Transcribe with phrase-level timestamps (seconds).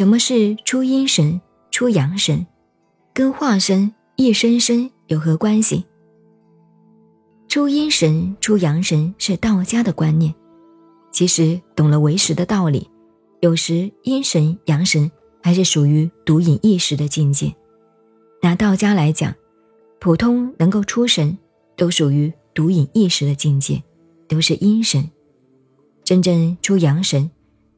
[0.00, 1.38] 什么是出阴神、
[1.70, 2.46] 出阳神，
[3.12, 5.84] 跟化身、一生身有何关系？
[7.48, 10.34] 出阴神、出阳神是道家的观念。
[11.12, 12.88] 其实懂了为实的道理，
[13.40, 15.10] 有时阴神、阳神
[15.42, 17.54] 还是属于独隐一时的境界。
[18.40, 19.34] 拿道家来讲，
[19.98, 21.36] 普通能够出神，
[21.76, 23.82] 都属于独隐一时的境界，
[24.26, 25.10] 都是阴神。
[26.04, 27.30] 真正出阳神，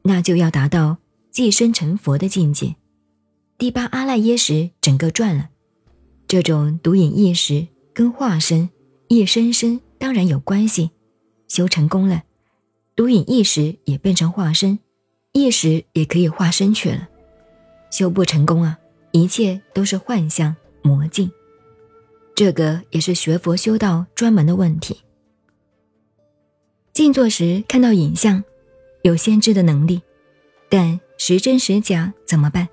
[0.03, 0.99] 那就要达到
[1.33, 2.75] 寄生成佛的境界。
[3.57, 5.49] 第八阿赖耶识整个转了，
[6.27, 8.69] 这种独隐意识跟化身。
[9.09, 10.91] 一生生当然有关系，
[11.47, 12.23] 修成功了，
[12.95, 14.79] 独隐意识也变成化身，
[15.33, 17.09] 意识也可以化身去了。
[17.91, 18.77] 修不成功啊，
[19.11, 21.31] 一切都是幻象魔镜。
[22.35, 24.97] 这个也是学佛修道专门的问题。
[26.91, 28.43] 静坐时看到影像，
[29.01, 30.01] 有先知的能力，
[30.69, 32.67] 但时真时假怎么办？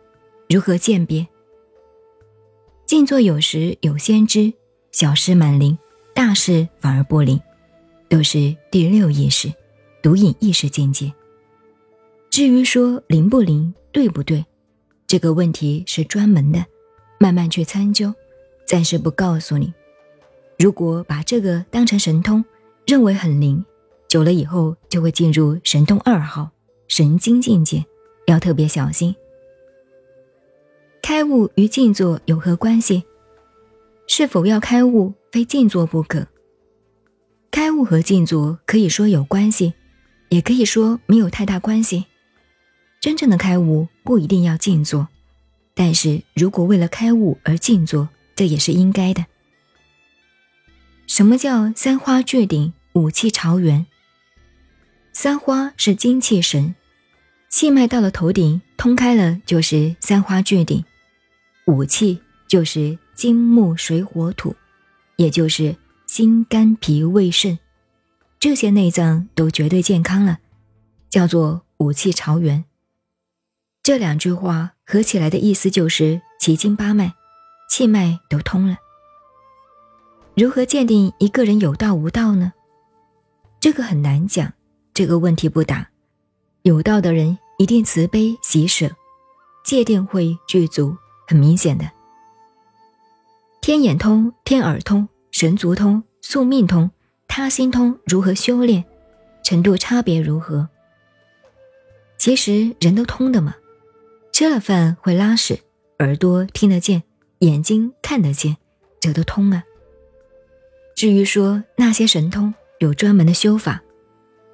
[0.48, 1.25] 如何鉴别？
[2.84, 4.53] 静坐有时有先知，
[4.91, 5.79] 小事满灵。
[6.12, 7.41] 大事反而不灵，
[8.09, 9.55] 都是第六意识、
[10.03, 11.12] 独隐意识境界。
[12.28, 14.45] 至于说灵不灵、对不对，
[15.06, 16.67] 这个问题是专门的，
[17.21, 18.12] 慢慢去参究，
[18.67, 19.73] 暂时不告诉你。
[20.59, 22.45] 如果把这个当成神通，
[22.84, 23.65] 认为很灵，
[24.09, 26.51] 久了以后就会进入神通二号
[26.89, 27.84] 神经境界，
[28.31, 29.14] 要特别小心。
[31.03, 33.03] 开悟与静坐有何关系？
[34.06, 35.12] 是否要开悟？
[35.33, 36.27] 非静坐不可。
[37.50, 39.75] 开悟和静坐可以说有关系，
[40.28, 42.06] 也可以说没有太大关系。
[43.00, 45.09] 真正的开悟不一定要静坐，
[45.75, 49.27] 但是如果为了开悟而静坐，这也是应该的。
[51.06, 53.87] 什么叫三花聚顶，五气朝元？
[55.12, 56.75] 三花是精气神，
[57.51, 60.84] 气脉到了头顶通开了，就是三花聚顶。
[61.66, 64.56] 五气就是金木水火土。
[65.16, 67.59] 也就是心肝脾胃肾
[68.39, 70.39] 这些内脏都绝对健康了，
[71.10, 72.65] 叫做五气朝元。
[73.83, 77.12] 这两句话合起来的意思就是奇经八脉、
[77.69, 78.78] 气脉都通了。
[80.34, 82.55] 如何鉴定一个人有道无道呢？
[83.60, 84.55] 这个很难讲，
[84.94, 85.91] 这个问题不答。
[86.62, 88.91] 有道的人一定慈悲喜舍，
[89.65, 90.94] 戒定慧具足，
[91.26, 91.91] 很明显的。
[93.62, 96.91] 天眼通、天耳通、神足通、宿命通、
[97.26, 98.84] 他心通，如何修炼？
[99.43, 100.69] 程度差别如何？
[102.19, 103.56] 其实人都通的嘛。
[104.32, 105.60] 吃了饭会拉屎，
[105.98, 107.03] 耳朵听得见，
[107.38, 108.59] 眼睛看得见，
[109.00, 109.65] 这都通啊。
[110.94, 113.82] 至于说那些神通，有专门的修法，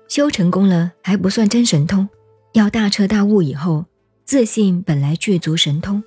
[0.09, 2.09] 修成功了还不算真神通，
[2.53, 3.85] 要大彻大悟以后，
[4.25, 6.03] 自信本来具足神通，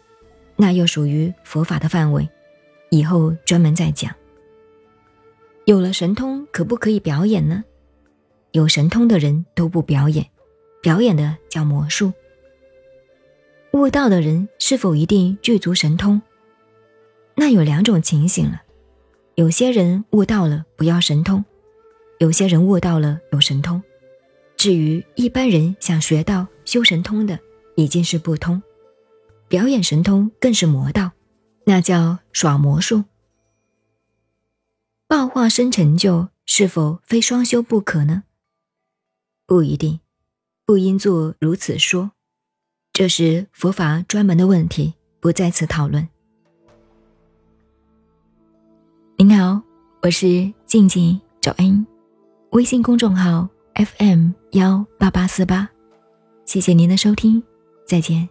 [0.56, 2.28] 那又属于佛法的范围。
[2.92, 4.16] 以后专门再讲。
[5.66, 7.64] 有了神通，可不可以表演呢？
[8.52, 10.26] 有神通的人都不表演，
[10.81, 12.12] 表演的叫魔术。
[13.74, 16.20] 悟道的人是否一定具足神通？
[17.36, 18.64] 那有两种情形了。
[19.36, 21.46] 有些人悟到了不要神通，
[22.18, 23.81] 有些人悟到了有神通。
[24.59, 27.40] 至于一般人想学道修神通的，
[27.78, 28.62] 已经是不通。
[29.47, 31.12] 表演神通更是魔道。
[31.66, 33.06] 那叫耍魔术。
[35.08, 38.24] 报化身成就是否非双修不可呢？
[39.46, 40.02] 不一定，
[40.66, 42.12] 不应做如此说。
[42.92, 46.06] 这是佛法专门的问题，不在此讨论。
[49.16, 49.62] 您好，
[50.02, 51.88] 我是静静找恩，
[52.50, 55.69] 微信公众号 FM 幺八八四八，
[56.46, 57.41] 谢谢您的收听，
[57.85, 58.30] 再见。